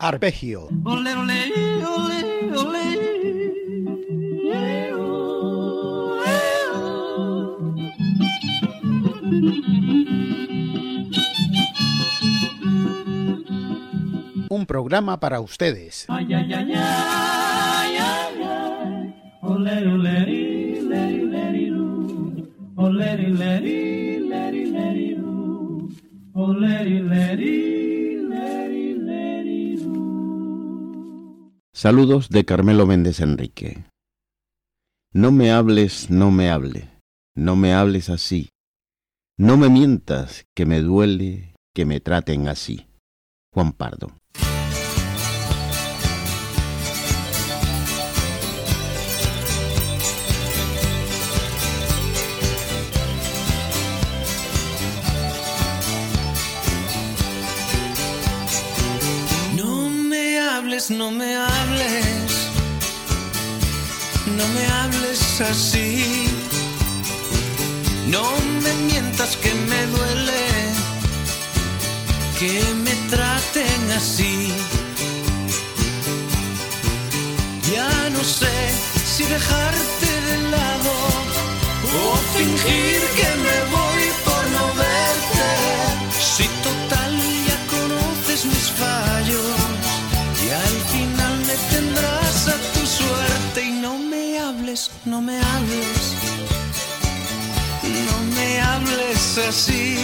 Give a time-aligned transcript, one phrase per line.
[0.00, 0.68] Arpegio.
[14.48, 16.04] Un programa para ustedes.
[16.08, 16.72] Ay, ay, ay,
[23.26, 24.22] leri,
[26.68, 27.67] leri, leri,
[31.80, 33.84] Saludos de Carmelo Méndez Enrique.
[35.12, 36.90] No me hables, no me hable,
[37.36, 38.48] no me hables así.
[39.38, 42.88] No me mientas, que me duele que me traten así.
[43.54, 44.10] Juan Pardo.
[60.90, 62.48] No me hables,
[64.36, 66.28] no me hables así.
[68.06, 68.24] No
[68.62, 70.46] me mientas que me duele
[72.38, 74.52] que me traten así.
[77.70, 78.56] Ya no sé
[79.04, 80.92] si dejarte de lado
[82.00, 85.48] o fingir que me voy por no verte.
[86.18, 87.14] Si total
[87.48, 89.17] ya conoces mis fallos
[95.04, 95.98] no me hables,
[98.08, 99.96] no me hables así.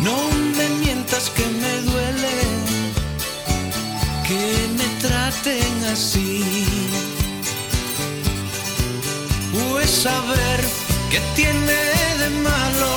[0.00, 0.16] No
[0.56, 2.36] me mientas que me duele
[4.26, 4.42] que
[4.78, 6.44] me traten así.
[9.52, 10.60] Pues saber
[11.10, 11.78] que tiene
[12.20, 12.94] de malo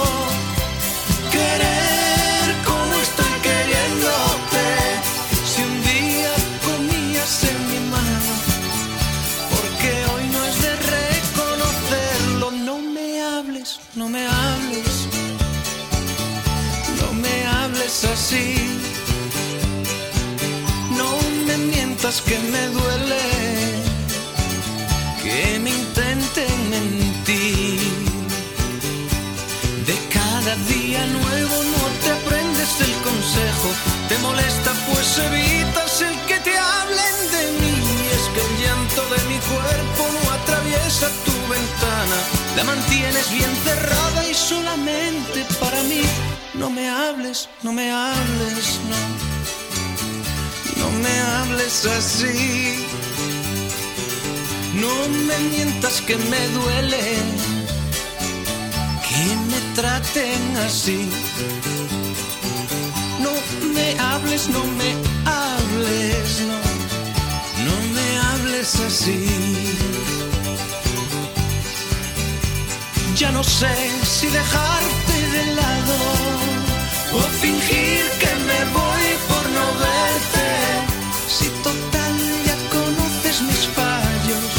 [18.29, 18.35] No
[21.45, 23.23] me mientas que me duele.
[25.23, 27.79] Que me intenten mentir.
[29.85, 33.69] De cada día nuevo no te aprendes el consejo.
[34.09, 37.75] Te molesta pues evitas el que te hablen de mí.
[38.11, 42.17] Es que el llanto de mi cuerpo no atraviesa tu ventana.
[42.57, 46.01] La mantienes bien cerrada y solamente para mí.
[46.59, 48.99] No me hables, no me hables, no.
[50.81, 52.83] No me hables así.
[54.73, 54.93] No
[55.27, 57.03] me mientas que me duele.
[59.07, 61.07] Que me traten así.
[63.19, 63.31] No
[63.75, 64.89] me hables, no me
[65.25, 66.59] hables, no.
[67.67, 69.27] No me hables así.
[73.15, 76.36] Ya no sé si dejarte de lado
[77.13, 80.47] o fingir que me voy por no verte.
[81.37, 82.15] Si total
[82.47, 84.53] ya conoces mis fallos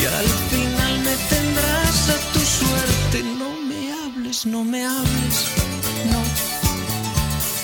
[0.00, 3.22] y al final me tendrás a tu suerte.
[3.38, 5.36] No me hables, no me hables,
[6.12, 6.20] no.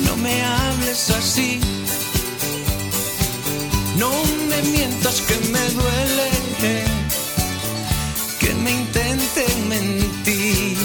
[0.07, 1.61] No me hables así.
[3.97, 4.11] No
[4.49, 6.29] me mientas que me duele
[8.41, 10.77] que me intenten mentir.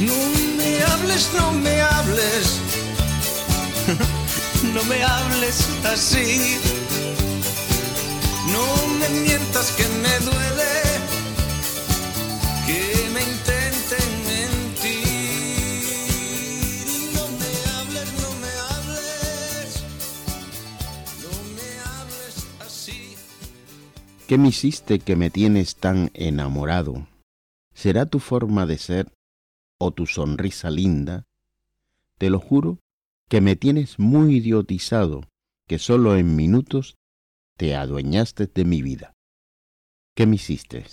[0.00, 0.29] No
[1.34, 2.60] no me hables,
[4.74, 6.58] no me hables así.
[8.52, 8.64] No
[8.98, 10.72] me mientas que me duele
[12.66, 12.82] que
[13.14, 14.96] me intenten mentir.
[17.14, 19.68] No me hables, no me hables,
[21.24, 22.34] no me hables
[22.66, 23.00] así.
[24.26, 27.06] ¿Qué me hiciste que me tienes tan enamorado?
[27.74, 29.12] ¿Será tu forma de ser
[29.80, 31.24] o tu sonrisa linda?
[32.18, 32.78] Te lo juro
[33.28, 35.22] que me tienes muy idiotizado,
[35.66, 36.96] que solo en minutos
[37.56, 39.12] te adueñaste de mi vida.
[40.14, 40.84] ¿Qué me hiciste?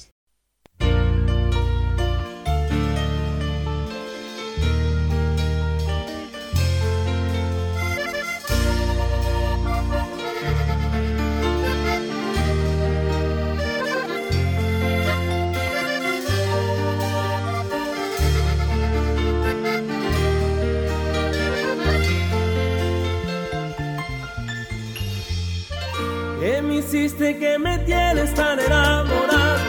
[26.88, 29.60] hiciste que me tienes tan enamorado.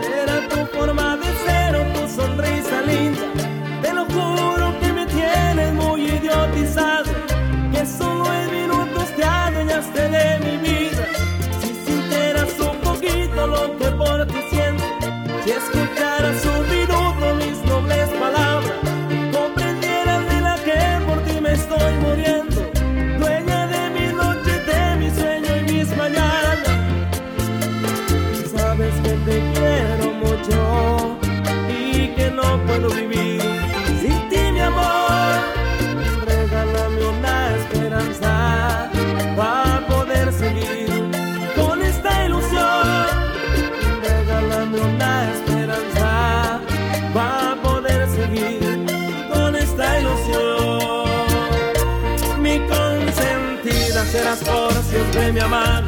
[0.00, 3.22] Será tu forma de ser o tu sonrisa linda.
[3.82, 7.10] Te lo juro que me tienes muy idiotizado.
[7.72, 11.04] Que solo en minutos te adueñaste de mi vida.
[11.60, 14.41] Si sintieras un poquito lo que por ti
[55.32, 55.82] mi amada,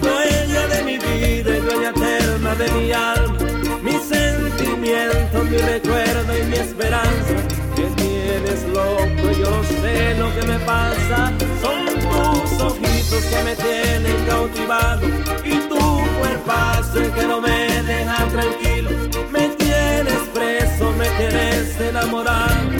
[0.00, 3.38] dueña de mi vida y dueña eterna de mi alma
[3.82, 7.34] mi sentimiento, mi recuerdo y mi esperanza.
[7.76, 11.32] Me tienes loco, yo sé lo que me pasa.
[11.62, 15.06] Son tus ojitos que me tienen cautivado
[15.44, 15.78] y tu
[16.20, 18.90] cuerpazo el que no me deja tranquilo.
[19.30, 22.70] Me tienes preso, me tienes enamorado.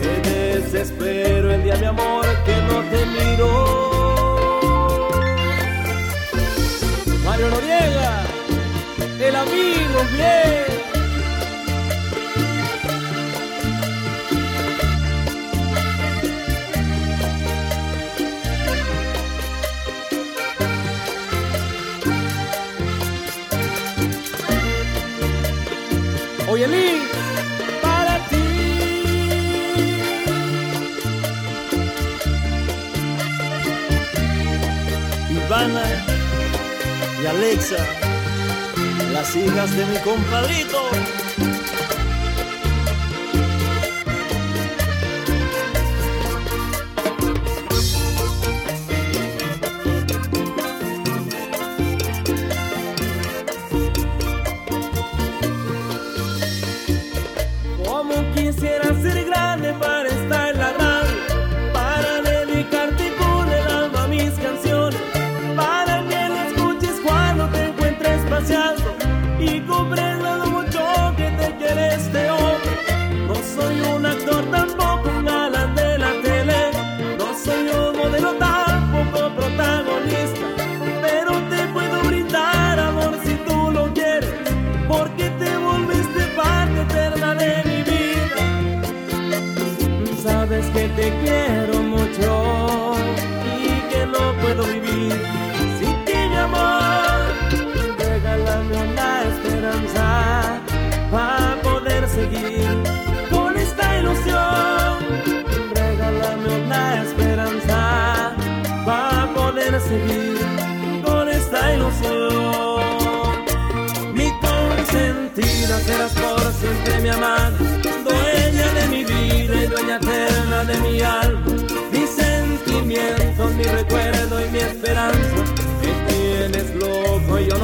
[0.00, 3.95] Me desespero el día, mi amor, que no te miro.
[7.36, 8.24] Mario Noriega
[9.20, 10.64] el amigo bien.
[26.48, 27.02] Oye, Lee,
[27.82, 28.36] para ti.
[35.30, 36.15] Ivana
[37.26, 37.76] Alexa
[39.16, 40.78] las hijas de mi compadrito.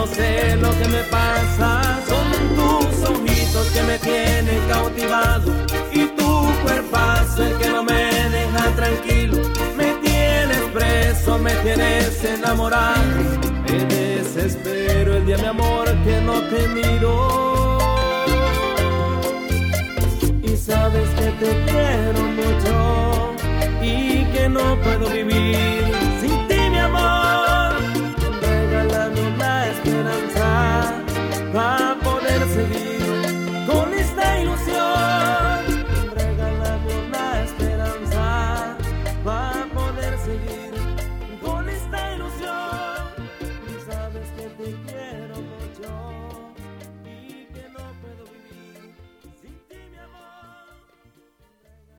[0.02, 2.00] No sé lo que me pasa.
[2.08, 5.52] Son tus ojitos que me tienen cautivado
[5.92, 6.30] y tu
[6.64, 8.02] cuerpazo el que no me
[8.38, 9.36] deja tranquilo.
[9.76, 13.02] Me tienes preso, me tienes enamorado.
[13.68, 17.78] Me desespero el día, mi amor, que no te miro.
[20.42, 23.34] Y sabes que te quiero mucho
[23.82, 26.11] y que no puedo vivir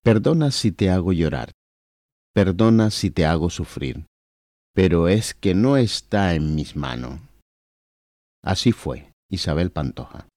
[0.03, 1.53] Perdona si te hago llorar,
[2.33, 4.05] perdona si te hago sufrir,
[4.75, 7.22] pero es que no está en mis manos.
[8.43, 10.27] Así fue, Isabel Pantoja.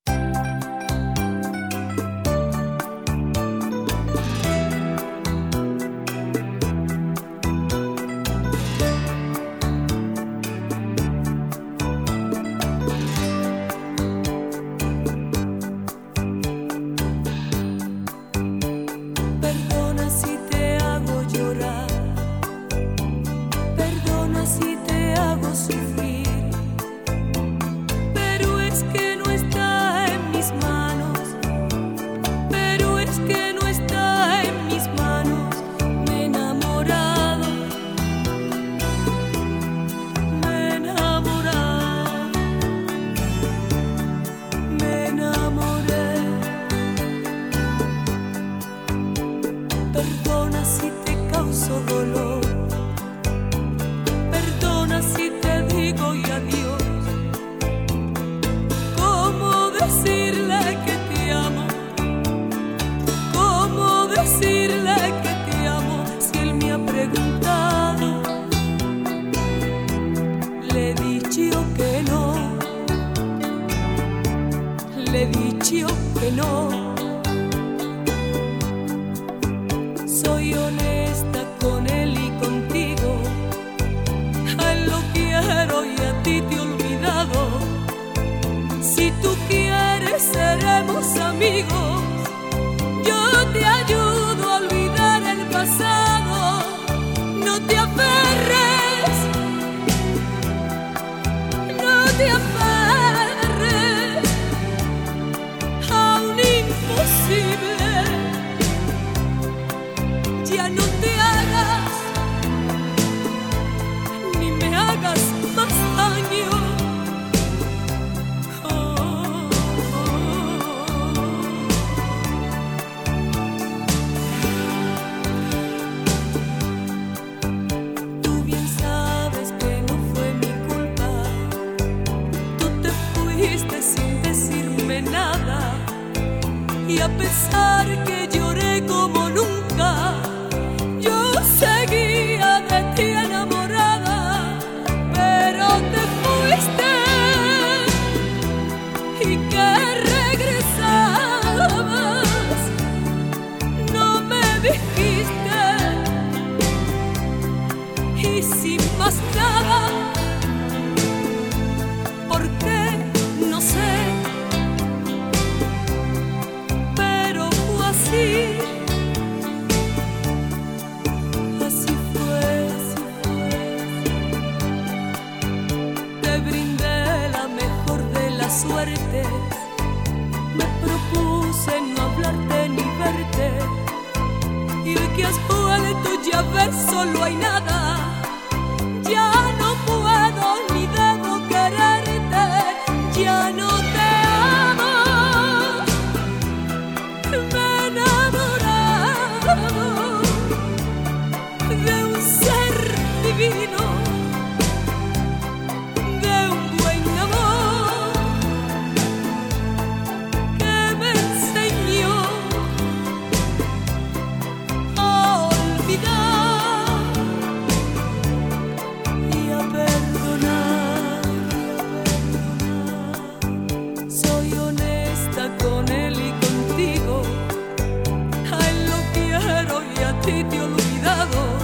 [230.52, 231.58] Olvidado.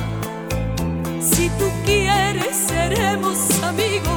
[1.21, 4.12] Si tú quieres, seremos amigos.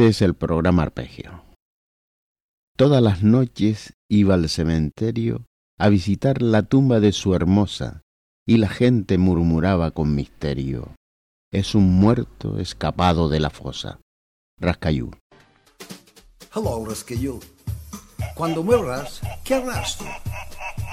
[0.00, 1.44] Este es el programa Arpegio.
[2.74, 5.44] Todas las noches iba al cementerio
[5.78, 8.00] a visitar la tumba de su hermosa
[8.46, 10.94] y la gente murmuraba con misterio.
[11.52, 14.00] Es un muerto escapado de la fosa.
[14.58, 15.10] Rascayú.
[16.54, 17.38] Hello, Rascayú.
[18.34, 20.06] Cuando mueras, ¿qué harás tú?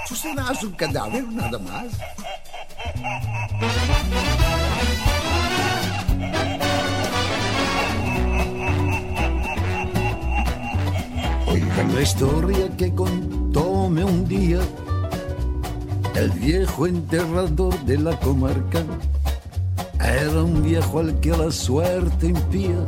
[0.06, 1.98] Tú serás un cadáver nada más.
[11.84, 14.60] La historia que contóme un día
[16.14, 18.84] el viejo enterrador de la comarca.
[20.00, 22.84] Era un viejo al que la suerte impía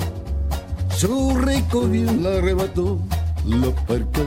[1.00, 2.98] su rico bien la arrebató
[3.46, 4.20] la parca.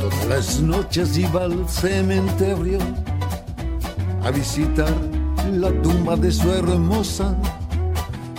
[0.00, 2.78] Todas las noches iba al cementerio
[4.24, 4.94] a visitar
[5.52, 7.36] la tumba de su hermosa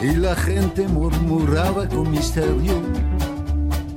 [0.02, 2.82] y la gente murmuraba con misterio.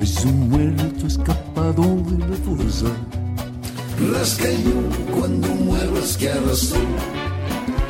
[0.06, 2.86] Es un muerto escapado de la fosa.
[4.12, 4.78] Rasqueño,
[5.18, 6.78] cuando muevas, ¿qué harás tú?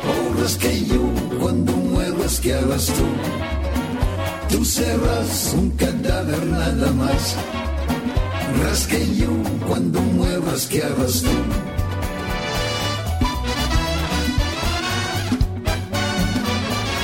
[0.09, 0.99] Oh, rasqueño,
[1.39, 3.05] cuando muevas, ¿qué harás tú?
[4.49, 7.35] Tú serás un cadáver nada más.
[8.63, 9.29] Rasqueño,
[9.67, 11.37] cuando muevas, ¿qué harás tú?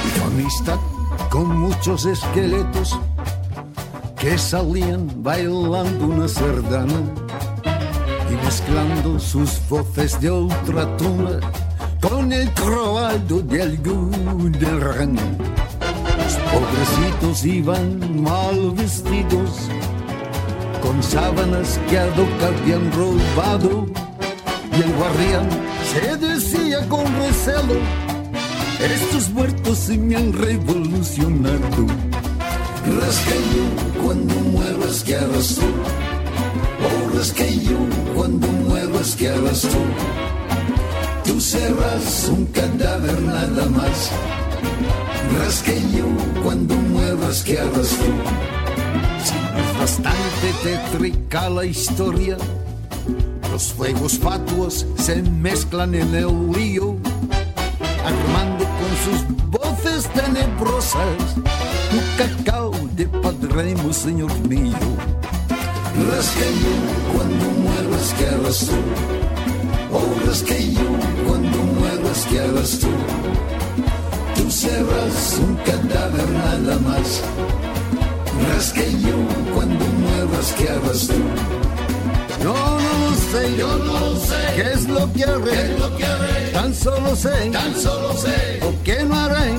[0.09, 0.79] Y amistad
[1.29, 2.97] con muchos esqueletos
[4.23, 7.01] que salían bailando una sardana
[8.31, 11.41] y mezclando sus voces de ultratumba
[11.99, 15.21] con el croado de algún rana.
[16.17, 19.67] Los pobrecitos iban mal vestidos,
[20.81, 23.85] con sábanas que a Doca habían robado,
[24.71, 25.49] y el guardián
[25.91, 27.75] se decía con recelo,
[28.79, 32.12] estos muertos se me han revolucionado.
[32.85, 35.65] Rasqueño, cuando muevas, ¿qué harás tú?
[36.83, 37.77] Oh, rasqueño,
[38.13, 39.77] cuando muevas, ¿qué harás tú?
[41.23, 44.11] Tú serás un cadáver nada más.
[45.39, 46.05] Rasqueño,
[46.43, 48.11] cuando muevas, ¿qué harás tú?
[49.53, 52.37] No es bastante tétrica la historia,
[53.51, 56.97] los fuegos fatuos se mezclan en el lío,
[58.03, 59.42] armando con sus
[59.93, 64.73] voces tenebrosas tu cacao de padremos, señor mío.
[66.09, 66.73] Rasqueño,
[67.13, 68.79] cuando muevas, ¿qué harás tú?
[69.91, 70.87] Oh, rasqueño,
[71.27, 72.87] cuando muevas, ¿qué harás tú?
[74.35, 77.21] Tú serás un cadáver nada más.
[78.49, 79.15] Rasqueño,
[79.53, 81.21] cuando muevas, ¿qué harás tú?
[82.43, 82.82] No
[83.33, 84.41] sé, yo no lo sé.
[84.55, 85.51] ¿Qué es lo que haré?
[85.51, 86.51] ¿Qué es lo que haré?
[86.51, 88.59] Tan solo sé, tan solo sé.
[88.61, 89.53] ¿O qué no haré?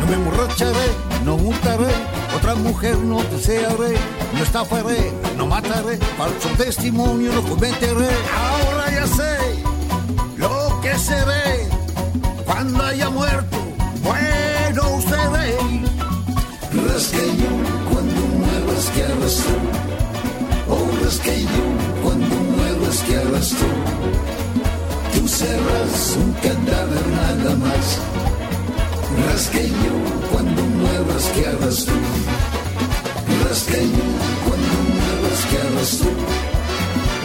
[0.00, 0.88] No me emborracharé,
[1.24, 1.92] no hurtaré,
[2.36, 3.94] otra mujer no desearé,
[4.34, 8.10] no estafaré, no mataré, falso testimonio no cometeré.
[8.46, 9.36] Ahora ya sé
[10.36, 11.68] lo que seré
[12.46, 13.58] cuando haya muerto.
[14.02, 15.48] Bueno seré.
[16.88, 17.50] Rasqueño,
[17.90, 19.54] cuando muevas, ¿qué harás tú?
[20.74, 21.51] Oh, rasqueño,
[23.42, 25.18] muevas, ¿qué harás tú?
[25.18, 27.98] Tú serás un cadáver nada más.
[29.26, 29.94] Rasqueño,
[30.30, 31.92] cuando muevas, ¿qué harás tú?
[33.44, 34.06] Rasqueño,
[34.46, 36.10] cuando muevas, ¿qué harás tú?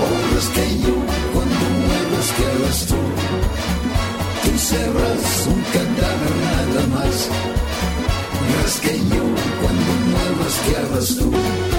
[0.03, 0.95] Oh, rasqueño,
[1.33, 2.99] cuando muevas, ¿qué harás tú?
[4.43, 7.29] Tú serás un cadáver nada más.
[8.63, 9.23] Rasqueño,
[9.61, 11.76] cuando muevas, ¿qué harás tú?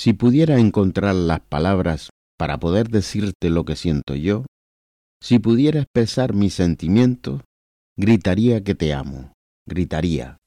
[0.00, 2.08] Si pudiera encontrar las palabras
[2.38, 4.46] para poder decirte lo que siento yo,
[5.22, 7.42] si pudiera expresar mis sentimientos,
[7.98, 9.34] gritaría que te amo,
[9.68, 10.38] gritaría.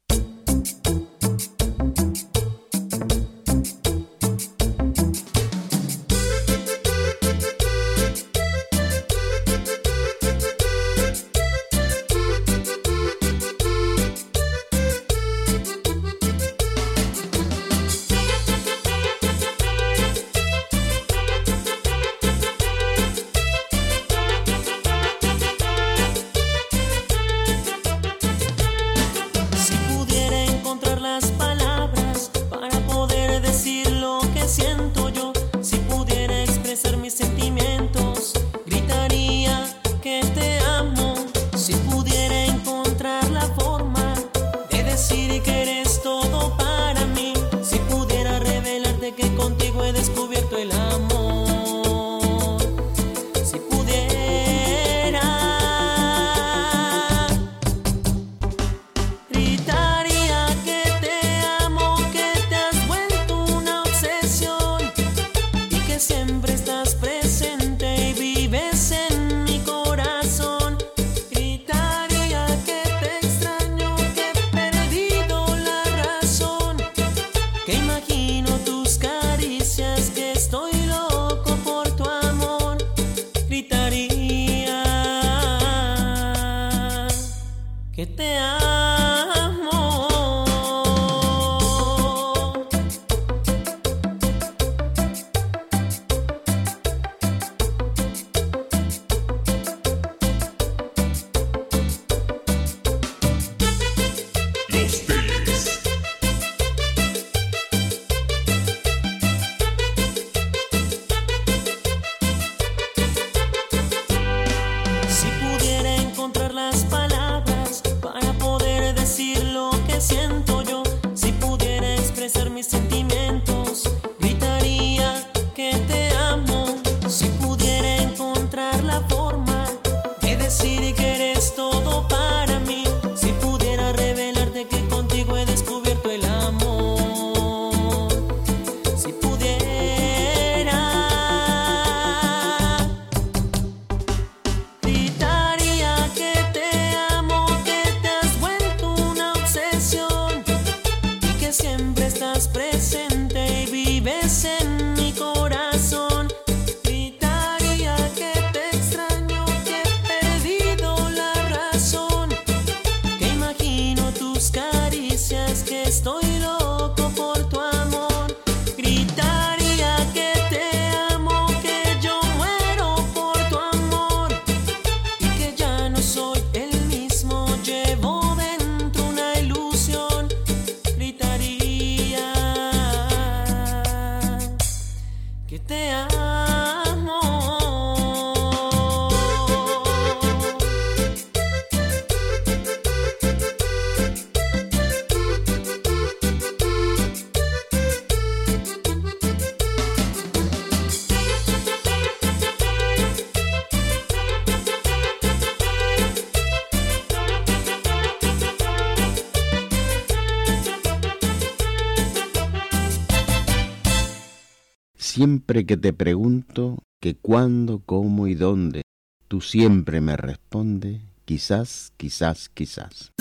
[215.24, 218.82] Siempre que te pregunto que cuándo, cómo y dónde,
[219.30, 223.14] tú siempre me respondes, quizás, quizás, quizás.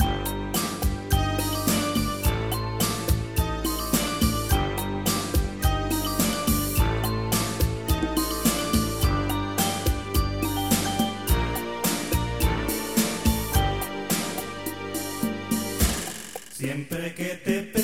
[16.51, 17.82] Siempre que te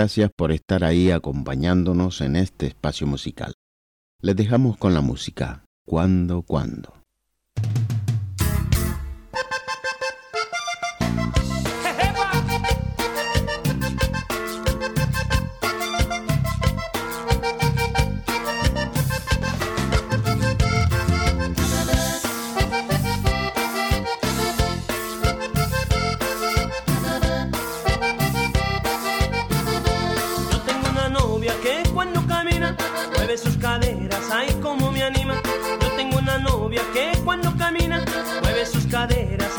[0.00, 3.52] Gracias por estar ahí acompañándonos en este espacio musical.
[4.22, 5.66] Les dejamos con la música.
[5.84, 6.94] ¿Cuándo, cuándo?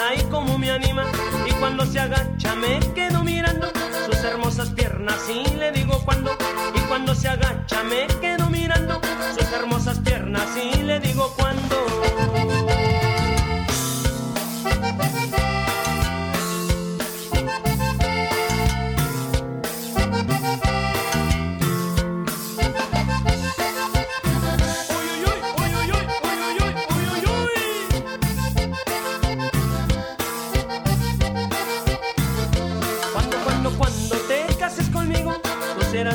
[0.10, 1.06] Ay como me anima.
[1.46, 3.68] Y cuando se agacha me quedo mirando
[4.06, 6.36] sus hermosas piernas y le digo cuando.
[6.74, 9.00] Y cuando se agacha me quedo mirando
[9.38, 12.01] sus hermosas piernas y le digo cuando.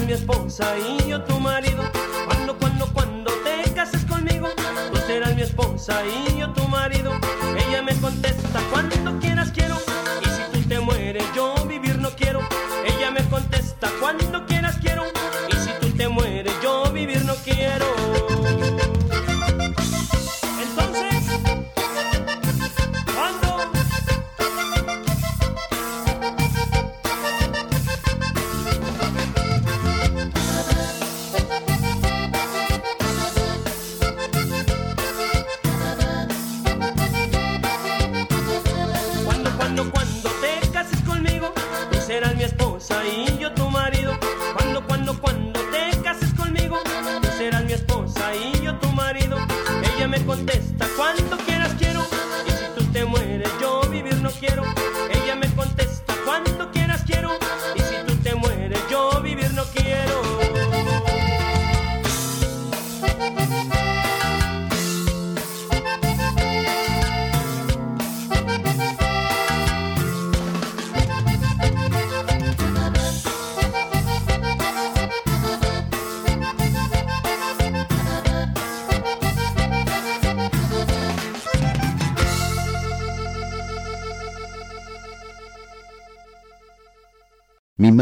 [0.07, 1.83] Mi esposa y yo tu marido.
[2.27, 4.49] Cuando, cuando, cuando te cases conmigo,
[4.92, 7.12] tú serás mi esposa y yo tu marido.
[7.69, 8.95] Ella me contesta cuando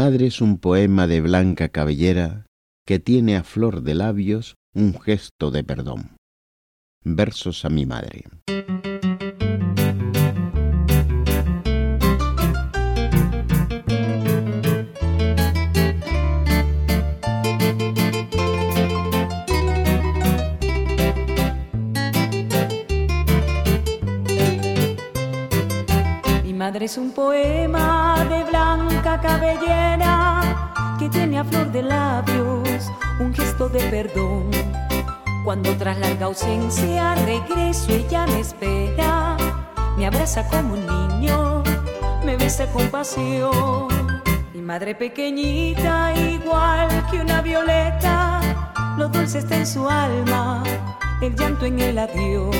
[0.05, 2.45] madre es un poema de blanca cabellera
[2.85, 6.17] que tiene a flor de labios un gesto de perdón.
[7.03, 8.25] Versos a mi madre.
[26.43, 28.04] Mi madre es un poema
[29.35, 34.49] cabellera que tiene a flor de labios un gesto de perdón.
[35.43, 39.35] Cuando tras larga ausencia regreso ella me espera,
[39.97, 41.63] me abraza como un niño,
[42.25, 43.87] me besa con pasión.
[44.53, 48.39] Mi madre pequeñita igual que una violeta,
[48.97, 50.63] lo dulce está en su alma,
[51.21, 52.55] el llanto en el adiós.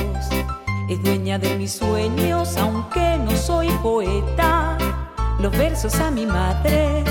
[0.88, 4.55] Es dueña de mis sueños, aunque no soy poeta.
[5.46, 7.04] Los versos a mi madre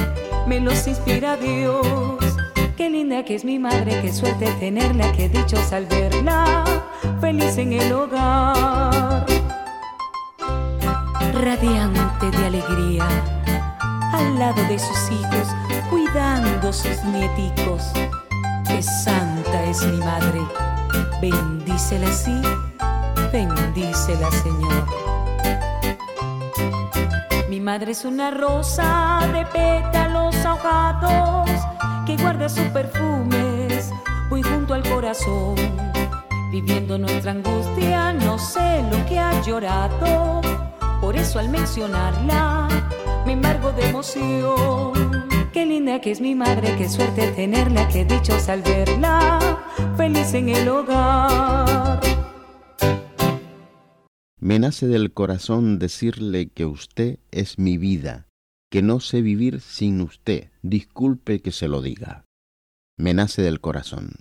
[0.46, 2.18] me los inspira Dios.
[2.76, 6.66] Qué linda que es mi madre, qué suerte tenerla, qué dichos al verla,
[7.22, 9.26] feliz en el hogar.
[11.34, 13.08] Radiante de alegría,
[14.12, 15.48] al lado de sus hijos,
[15.90, 17.84] cuidando sus nieticos.
[18.68, 20.42] Qué santa es mi madre,
[21.22, 22.42] bendícela así
[23.32, 25.15] bendícela, Señor.
[27.66, 31.50] Mi madre es una rosa de pétalos ahogados
[32.06, 33.90] que guarda sus perfumes
[34.30, 35.56] muy junto al corazón.
[36.52, 40.42] Viviendo nuestra angustia, no sé lo que ha llorado.
[41.02, 42.68] Por eso al mencionarla
[43.26, 45.26] me embargo de emoción.
[45.52, 49.40] Qué linda que es mi madre, qué suerte tenerla, qué dichos al verla,
[49.98, 52.15] feliz en el hogar.
[54.46, 58.28] Me nace del corazón decirle que usted es mi vida,
[58.70, 60.52] que no sé vivir sin usted.
[60.62, 62.26] Disculpe que se lo diga.
[62.96, 64.12] Me nace del corazón.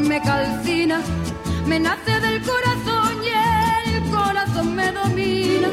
[0.00, 1.00] Me calcina,
[1.66, 5.68] me nace del corazón y el corazón me domina.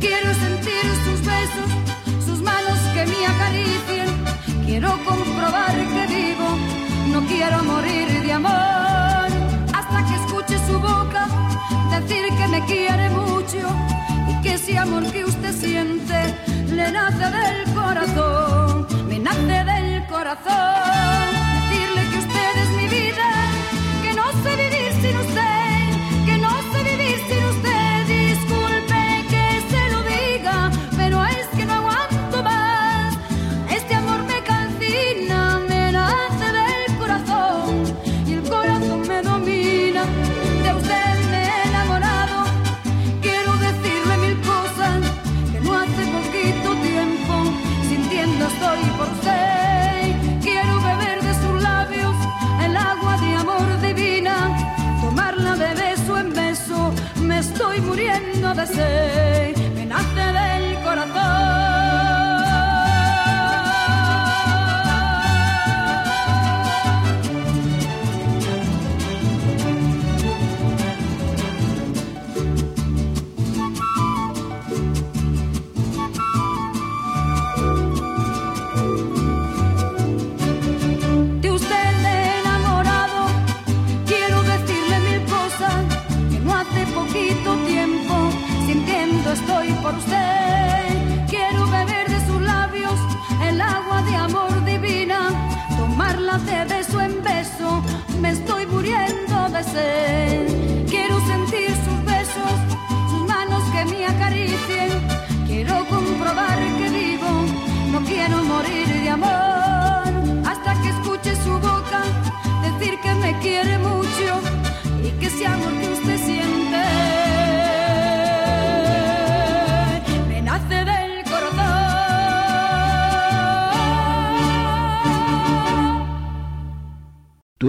[0.00, 4.08] Quiero sentir sus besos, sus manos que me acaricien.
[4.66, 6.48] Quiero comprobar que vivo,
[7.12, 9.28] no quiero morir de amor
[9.74, 11.26] hasta que escuche su boca
[11.90, 13.66] decir que me quiere mucho
[14.28, 16.34] y que ese amor que usted siente
[16.70, 21.19] le nace del corazón, me nace del corazón.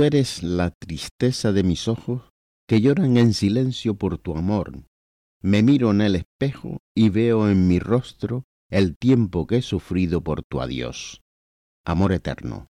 [0.04, 2.32] Eres la tristeza de mis ojos
[2.68, 4.84] que lloran en silencio por tu amor.
[5.44, 10.24] Me miro en el espejo y veo en mi rostro el tiempo que he sufrido
[10.24, 11.22] por tu adiós.
[11.86, 12.71] Amor eterno.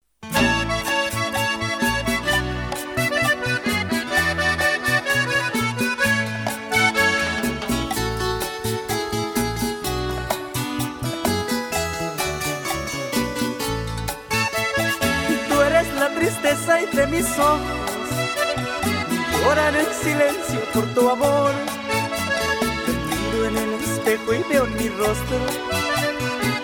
[16.50, 17.60] Tristeza de mis ojos
[19.40, 21.52] lloran en silencio por tu amor.
[22.86, 25.36] Te miro en el espejo y veo en mi rostro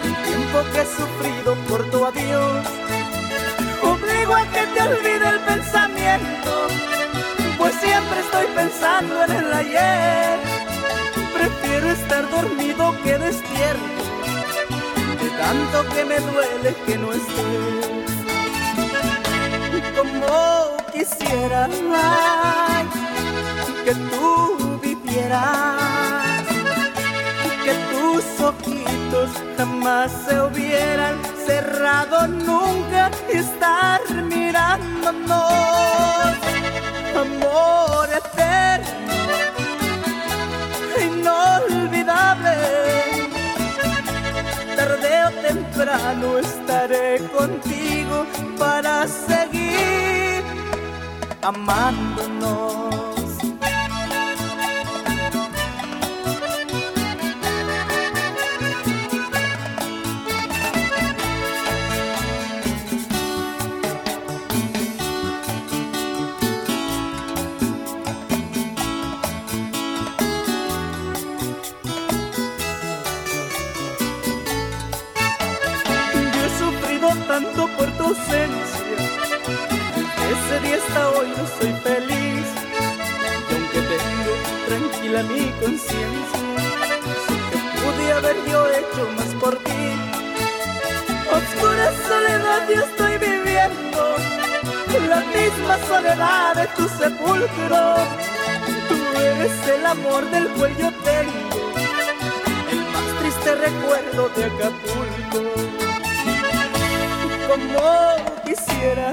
[0.05, 2.67] el tiempo que he sufrido por tu adiós.
[3.83, 6.67] Obligo a que te olvide el pensamiento,
[7.59, 10.39] pues siempre estoy pensando en el ayer.
[11.33, 14.03] Prefiero estar dormido que despierto,
[15.23, 18.06] de tanto que me duele que no estés
[19.97, 22.87] como quisiera ay,
[23.85, 26.45] que tú vivieras,
[27.65, 31.17] que tus ojitos jamás se hubieran
[31.47, 35.41] cerrado nunca estar mirándonos,
[37.17, 38.09] amor
[45.87, 48.27] temprano estaré contigo
[48.59, 50.43] para seguir
[51.43, 53.06] amándonos.
[80.87, 82.47] Hasta hoy no soy feliz.
[83.49, 84.33] Y aunque tengo
[84.69, 86.41] tranquila mi conciencia,
[87.27, 89.87] sé que pude haber yo hecho más por ti.
[91.39, 94.17] Oscura soledad yo estoy viviendo.
[95.09, 97.97] La misma soledad de tu sepulcro.
[98.89, 101.73] Tú eres el amor del cual yo tengo.
[102.71, 105.87] El más triste recuerdo de Acapulco
[107.47, 109.13] como quisiera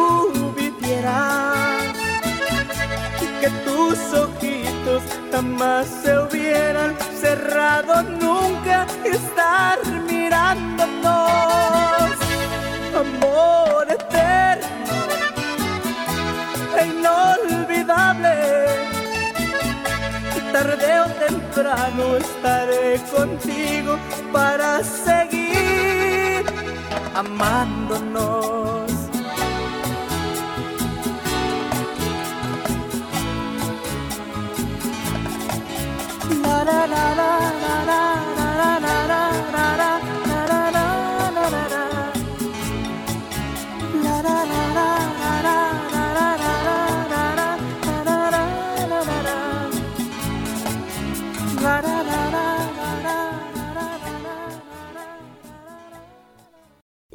[0.00, 1.82] tú vivieras
[3.40, 9.78] que tus ojitos jamás se hubieran cerrado nunca y estar
[10.10, 10.90] mirándonos.
[13.04, 14.96] Amor eterno
[16.78, 18.34] e inolvidable
[20.52, 23.92] tarde o temprano estaré contigo
[24.32, 26.44] para seguir
[27.14, 28.59] amándonos.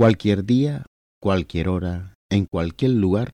[0.05, 0.85] Cualquier día,
[1.19, 3.31] cualquier hora, en cualquier lugar,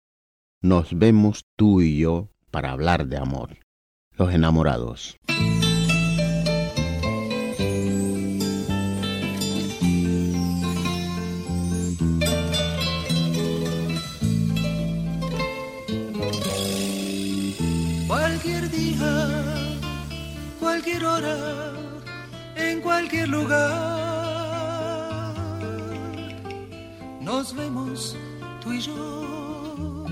[0.61, 3.57] nos vemos tú y yo para hablar de amor.
[4.13, 5.17] Los enamorados.
[18.07, 19.78] Cualquier día,
[20.57, 21.74] cualquier hora,
[22.55, 24.11] en cualquier lugar,
[27.32, 28.17] nos vemos
[28.61, 30.05] tú y yo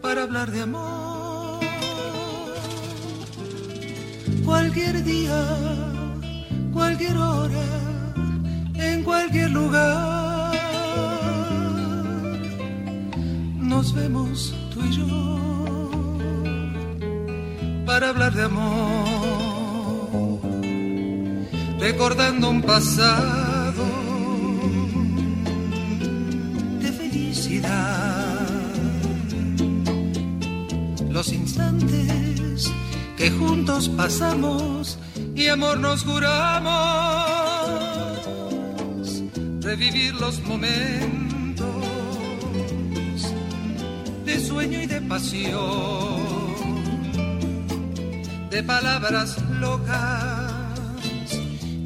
[0.00, 1.60] para hablar de amor.
[4.44, 5.40] Cualquier día,
[6.72, 7.68] cualquier hora,
[8.74, 10.52] en cualquier lugar,
[13.72, 15.90] nos vemos tú y yo
[17.86, 18.80] para hablar de amor,
[21.78, 23.51] recordando un pasado
[31.10, 32.70] los instantes
[33.16, 34.98] que juntos pasamos
[35.34, 36.70] y amor nos juramos,
[39.60, 41.66] revivir los momentos
[44.24, 46.22] de sueño y de pasión
[48.50, 50.52] de palabras locas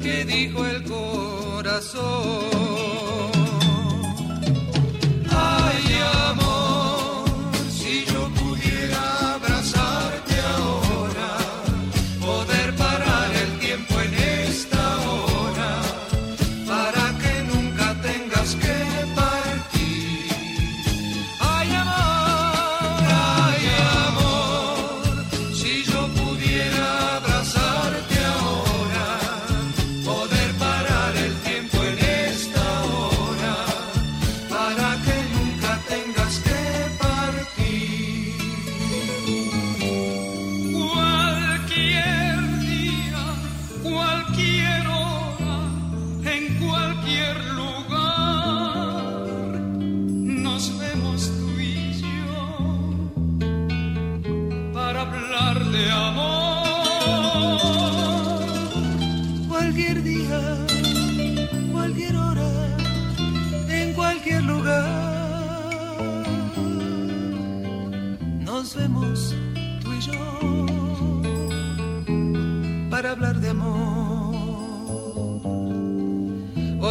[0.01, 2.86] que dijo el corazón.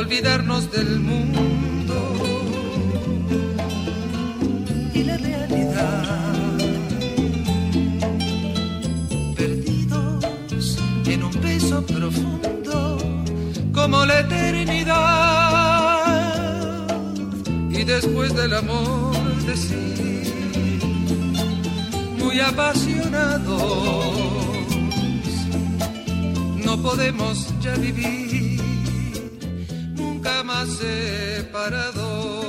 [0.07, 1.97] olvidarnos del mundo
[4.95, 6.59] y la realidad.
[9.35, 12.99] Perdidos en un beso profundo
[13.73, 14.97] como la eternidad.
[17.69, 20.33] Y después del amor decir,
[22.21, 23.59] muy apasionados,
[26.65, 28.46] no podemos ya vivir
[30.65, 32.46] separado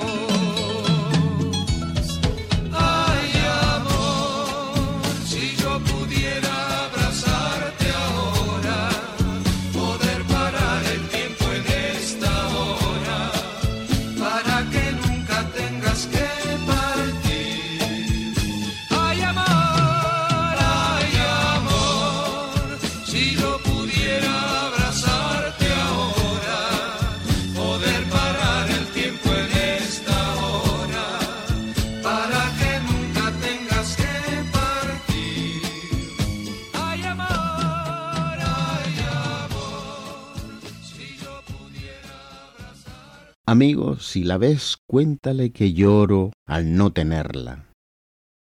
[43.58, 47.66] Amigo, si la ves, cuéntale que lloro al no tenerla.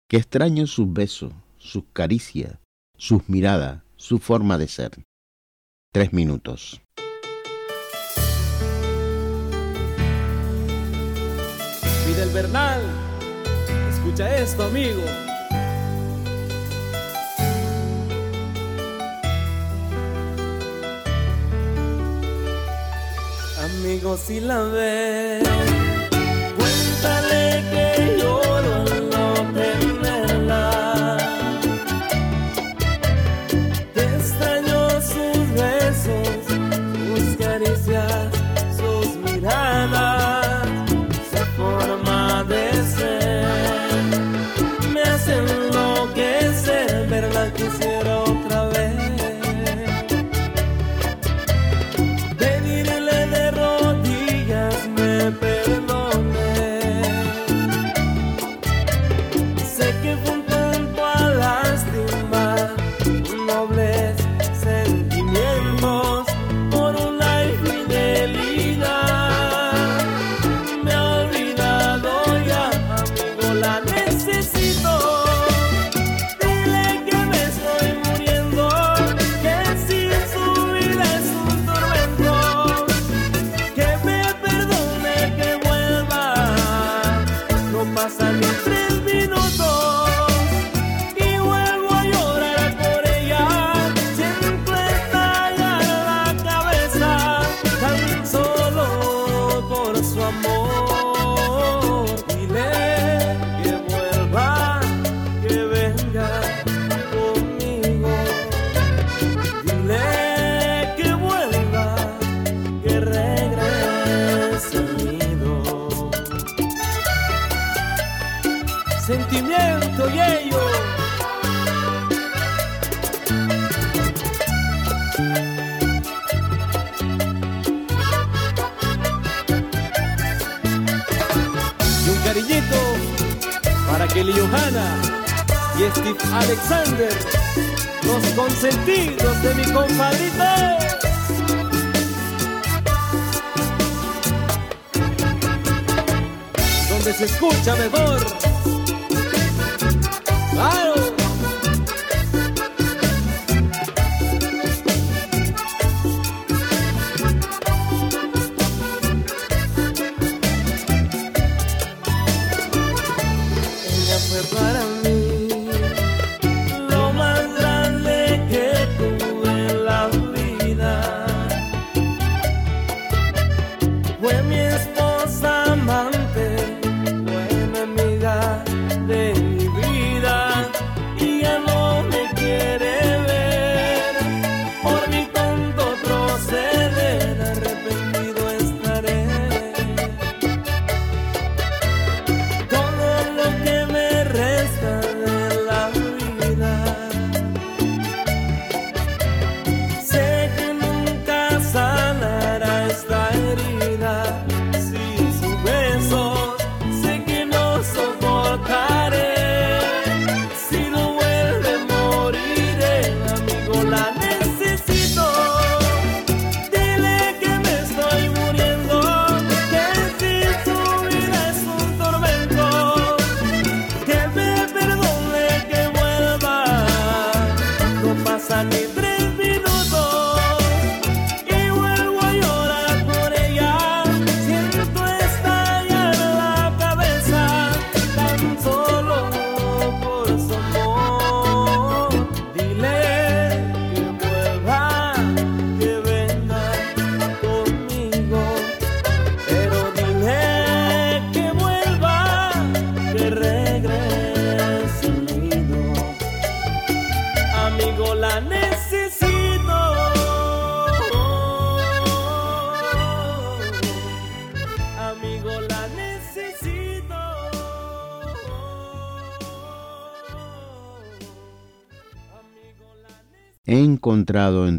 [0.07, 2.59] Que extraño sus besos, sus caricias,
[2.99, 5.03] sus miradas, su forma de ser.
[5.91, 6.83] Tres minutos.
[12.05, 12.83] Fidel Bernal,
[13.89, 15.01] escucha esto, amigo.
[23.81, 25.49] conmigo si la ves.
[26.57, 28.50] Cuéntale que yo.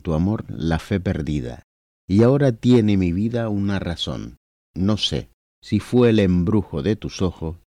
[0.01, 1.63] Tu amor la fe perdida,
[2.07, 4.37] y ahora tiene mi vida una razón.
[4.73, 5.29] No sé
[5.61, 7.57] si fue el embrujo de tus ojos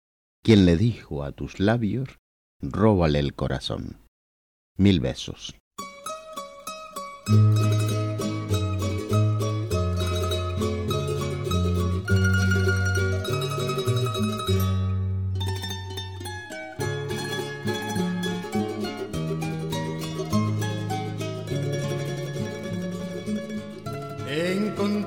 [0.45, 2.18] quien le dijo a tus labios,
[2.61, 3.97] róbale el corazón.
[4.76, 5.55] Mil besos.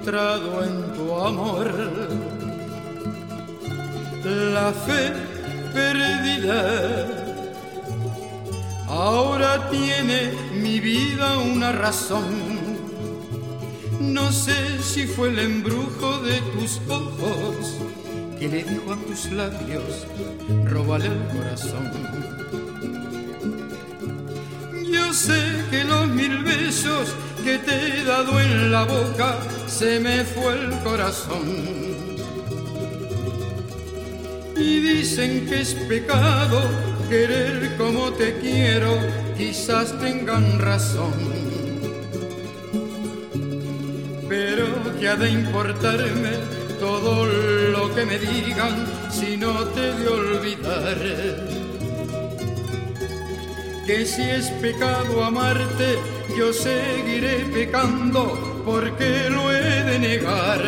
[0.09, 1.69] En tu amor
[4.23, 5.11] la fe
[5.73, 7.05] perdida.
[8.87, 12.23] Ahora tiene mi vida una razón.
[13.99, 17.75] No sé si fue el embrujo de tus ojos
[18.39, 20.07] que le dijo a tus labios,
[20.71, 21.91] róbale el corazón.
[24.89, 27.13] Yo sé que los mil besos
[27.47, 29.37] que te he dado en la boca
[29.67, 31.45] se me fue el corazón.
[34.57, 36.59] Y dicen que es pecado
[37.07, 38.91] querer como te quiero,
[39.37, 41.13] quizás tengan razón.
[44.27, 44.67] Pero
[44.99, 46.33] que ha de importarme
[46.81, 48.75] todo lo que me digan
[49.09, 50.97] si no te de olvidar.
[53.85, 60.61] Que si es pecado amarte, yo seguiré pecando porque lo he de negar.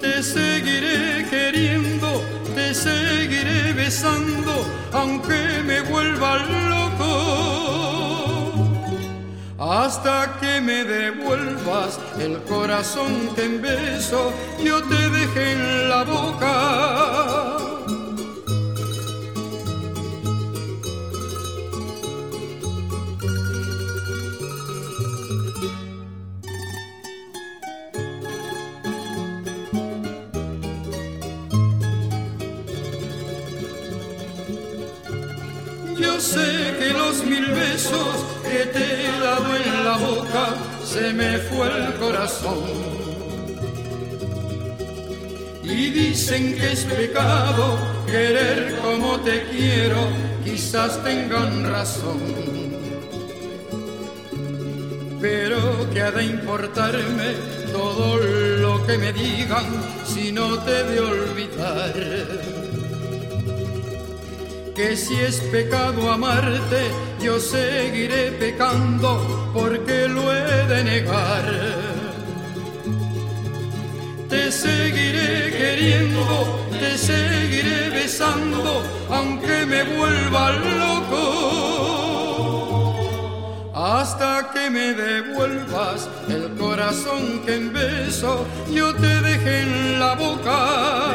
[0.00, 2.22] Te seguiré queriendo,
[2.54, 6.36] te seguiré besando, aunque me vuelva
[6.70, 7.14] loco.
[9.58, 14.32] Hasta que me devuelvas el corazón que en beso
[14.62, 17.13] yo te dejé en la boca.
[39.96, 42.64] Boca se me fue el corazón.
[45.62, 49.96] Y dicen que es pecado querer como te quiero,
[50.44, 52.20] quizás tengan razón.
[55.20, 57.32] Pero que ha de importarme
[57.72, 59.64] todo lo que me digan
[60.04, 61.94] si no te de olvidar
[64.74, 66.90] que si es pecado amarte,
[67.24, 71.44] yo seguiré pecando porque lo he de negar.
[74.28, 76.22] Te seguiré queriendo,
[76.78, 81.24] te seguiré besando, aunque me vuelva loco.
[83.74, 90.58] Hasta que me devuelvas el corazón que en beso yo te dejé en la boca.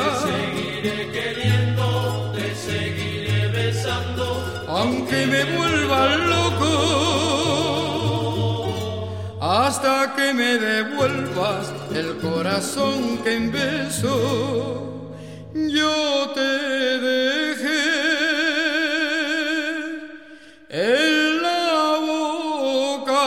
[0.02, 6.74] Te seguiré queriendo, te seguiré besando, aunque me vuelva loco.
[9.42, 15.10] Hasta que me devuelvas el corazón que en beso
[15.54, 16.52] yo te
[17.10, 17.86] dejé
[20.70, 23.24] en la boca.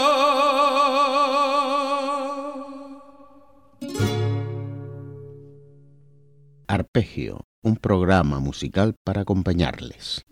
[6.68, 10.24] Arpegio, un programa musical para acompañarles.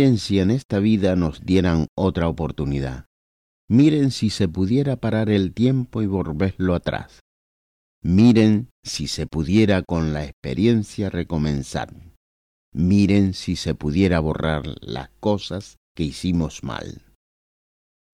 [0.00, 3.04] Miren si en esta vida nos dieran otra oportunidad.
[3.68, 7.20] Miren si se pudiera parar el tiempo y volverlo atrás.
[8.02, 11.92] Miren si se pudiera con la experiencia recomenzar.
[12.72, 17.02] Miren si se pudiera borrar las cosas que hicimos mal.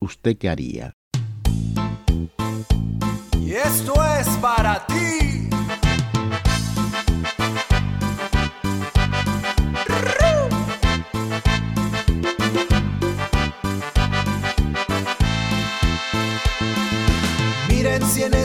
[0.00, 0.92] ¿Usted qué haría?
[3.40, 5.55] Y esto es para ti.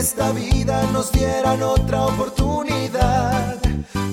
[0.02, 3.56] Esta vida nos dieran otra oportunidad.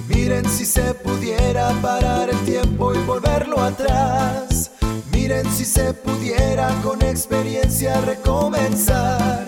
[0.07, 4.69] Miren si se pudiera parar el tiempo y volverlo atrás.
[5.11, 9.47] Miren si se pudiera con experiencia recomenzar.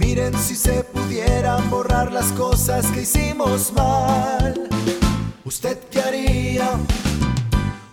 [0.00, 4.68] Miren si se pudieran borrar las cosas que hicimos mal.
[5.44, 6.70] ¿Usted qué haría?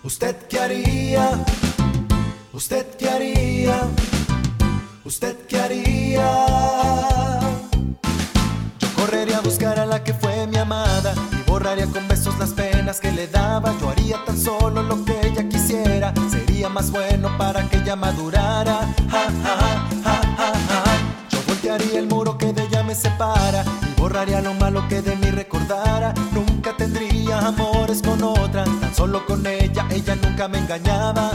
[0.02, 1.44] ¿Usted qué haría?
[2.52, 3.78] ¿Usted qué haría?
[5.04, 6.45] ¿Usted qué haría?
[13.00, 13.74] Que le daba.
[13.80, 16.12] Yo haría tan solo lo que ella quisiera.
[16.30, 18.80] Sería más bueno para que ella madurara.
[19.10, 19.56] Ja, ja,
[20.04, 20.26] ja.
[21.30, 25.16] Yo voltearía el muro que de ella me separa y borraría lo malo que de
[25.16, 26.14] mí recordara.
[26.32, 31.30] Nunca tendría amores con otra, tan solo con ella, ella nunca me engañaba.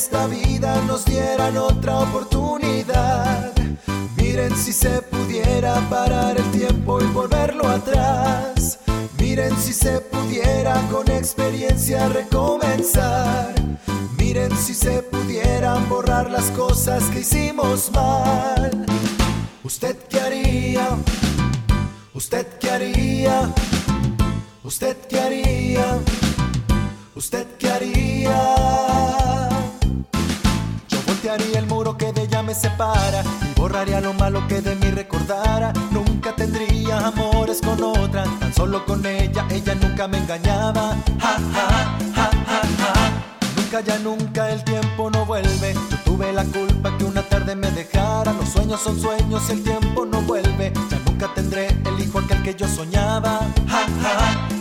[0.00, 3.52] Esta vida nos dieran otra oportunidad.
[4.16, 8.78] Miren si se pudiera parar el tiempo y volverlo atrás.
[9.18, 13.52] Miren si se pudiera con experiencia recomenzar.
[14.16, 18.86] Miren si se pudieran borrar las cosas que hicimos mal.
[19.62, 20.88] ¿Usted qué haría?
[22.14, 23.52] ¿Usted qué haría?
[24.64, 25.98] ¿Usted qué haría?
[27.14, 28.89] ¿Usted qué haría?
[32.50, 35.72] Me separa y borraría lo malo que de mí recordara.
[35.92, 40.96] Nunca tendría amores con otra, tan solo con ella, ella nunca me engañaba.
[41.20, 41.68] Ja, ja,
[42.16, 42.94] ja, ja, ja.
[43.56, 45.74] Nunca, ya nunca el tiempo no vuelve.
[45.74, 48.32] Yo tuve la culpa que una tarde me dejara.
[48.32, 50.72] Los sueños son sueños y el tiempo no vuelve.
[50.90, 53.42] Ya nunca tendré el hijo aquel que yo soñaba.
[53.68, 54.59] Ja, ja, ja.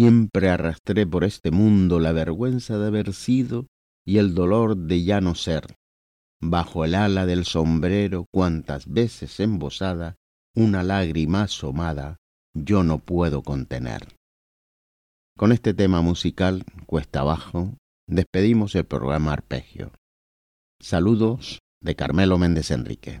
[0.00, 3.66] Siempre arrastré por este mundo la vergüenza de haber sido
[4.06, 5.76] y el dolor de ya no ser.
[6.40, 10.16] Bajo el ala del sombrero, cuantas veces embosada,
[10.54, 12.16] una lágrima asomada,
[12.54, 14.16] yo no puedo contener.
[15.36, 17.76] Con este tema musical, cuesta abajo,
[18.08, 19.92] despedimos el programa Arpegio.
[20.80, 23.20] Saludos de Carmelo Méndez Enrique.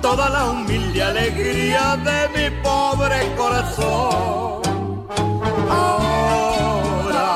[0.00, 4.62] toda la humilde alegría de mi pobre corazón.
[5.70, 7.28] Ahora,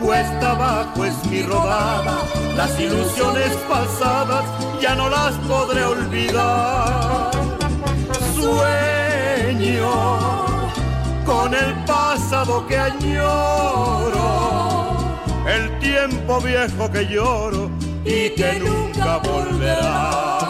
[0.00, 2.18] cuesta abajo es mi rodada,
[2.56, 4.44] las ilusiones pasadas
[4.80, 7.30] ya no las podré olvidar.
[8.34, 9.90] Sueño
[11.24, 14.20] con el pasado que añoro,
[15.48, 17.70] el tiempo viejo que lloro
[18.04, 20.43] y que nunca volverá.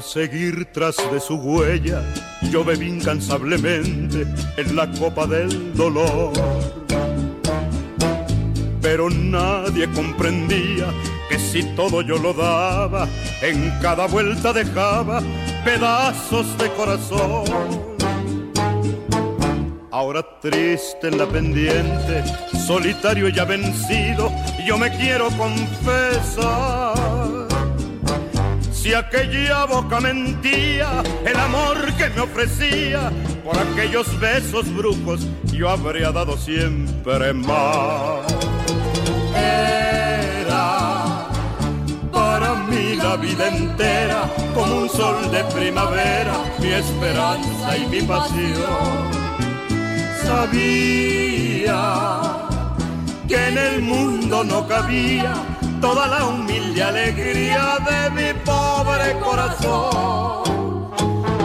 [0.00, 2.02] Seguir tras de su huella,
[2.52, 4.26] yo bebí incansablemente
[4.56, 6.32] en la copa del dolor.
[8.80, 10.86] Pero nadie comprendía
[11.28, 13.08] que si todo yo lo daba,
[13.42, 15.20] en cada vuelta dejaba
[15.64, 17.44] pedazos de corazón.
[19.90, 22.22] Ahora triste en la pendiente,
[22.66, 24.32] solitario y ya vencido,
[24.64, 26.91] yo me quiero confesar
[28.82, 33.12] si aquella boca mentía el amor que me ofrecía,
[33.44, 38.26] por aquellos besos brujos yo habría dado siempre más.
[39.36, 41.28] Era
[42.10, 49.12] para mí la vida entera como un sol de primavera, mi esperanza y mi pasión.
[50.24, 51.78] Sabía
[53.28, 55.51] que en el mundo no cabía
[55.82, 60.92] toda la humilde alegría de mi pobre corazón.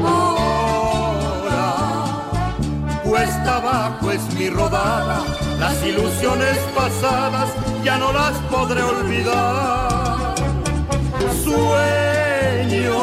[0.06, 1.66] Ahora,
[3.04, 5.26] cuesta abajo es mi rodada,
[5.60, 7.50] las ilusiones pasadas
[7.84, 10.36] ya no las podré olvidar.
[11.44, 13.00] Sueño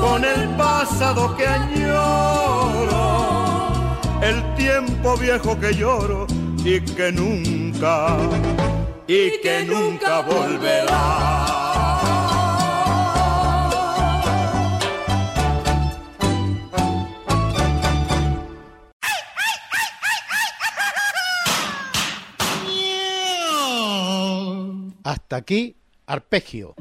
[0.00, 2.94] con el pasado que añoro,
[4.22, 6.28] el tiempo viejo que lloro
[6.64, 8.16] y que nunca
[9.06, 11.46] y que nunca volverá.
[25.04, 25.76] Hasta aquí,
[26.06, 26.74] arpegio.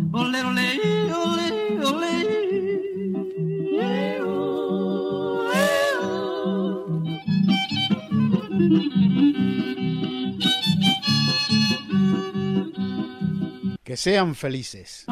[13.85, 15.05] Que sean felices.